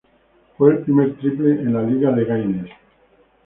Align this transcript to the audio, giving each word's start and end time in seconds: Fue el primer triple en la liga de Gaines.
Fue 0.57 0.71
el 0.71 0.79
primer 0.79 1.15
triple 1.19 1.51
en 1.51 1.73
la 1.75 1.83
liga 1.83 2.09
de 2.11 2.25
Gaines. 2.25 2.71